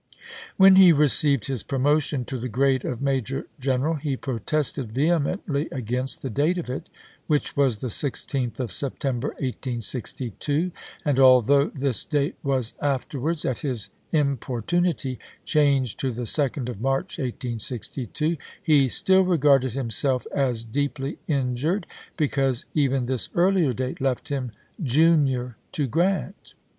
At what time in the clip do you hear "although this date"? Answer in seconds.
11.19-12.35